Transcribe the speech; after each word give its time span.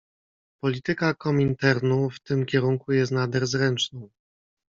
"Polityka 0.61 1.13
Kominternu 1.13 2.09
w 2.09 2.19
tym 2.19 2.45
kierunku 2.45 2.91
jest 2.91 3.11
nader 3.11 3.47
zręczną." 3.47 4.09